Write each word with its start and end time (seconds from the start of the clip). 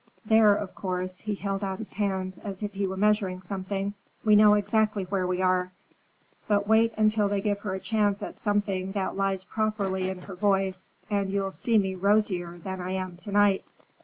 There, 0.25 0.55
of 0.55 0.73
course,"—he 0.73 1.35
held 1.35 1.63
out 1.63 1.77
his 1.77 1.93
hands 1.93 2.39
as 2.39 2.63
if 2.63 2.73
he 2.73 2.87
were 2.87 2.97
measuring 2.97 3.43
something,—"we 3.43 4.35
know 4.35 4.55
exactly 4.55 5.03
where 5.03 5.27
we 5.27 5.43
are. 5.43 5.71
But 6.47 6.67
wait 6.67 6.91
until 6.97 7.27
they 7.29 7.39
give 7.39 7.59
her 7.59 7.75
a 7.75 7.79
chance 7.79 8.23
at 8.23 8.39
something 8.39 8.93
that 8.93 9.15
lies 9.15 9.43
properly 9.43 10.09
in 10.09 10.23
her 10.23 10.33
voice, 10.33 10.91
and 11.11 11.29
you'll 11.31 11.51
see 11.51 11.77
me 11.77 11.93
rosier 11.93 12.57
than 12.57 12.81
I 12.81 12.93
am 12.93 13.17
to 13.17 13.31
night." 13.31 13.63